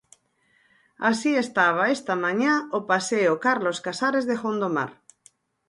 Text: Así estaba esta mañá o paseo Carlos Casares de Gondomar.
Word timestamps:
Así 1.09 1.31
estaba 1.45 1.91
esta 1.95 2.13
mañá 2.23 2.53
o 2.77 2.79
paseo 2.89 3.33
Carlos 3.45 3.77
Casares 3.85 4.25
de 4.29 4.35
Gondomar. 4.43 4.91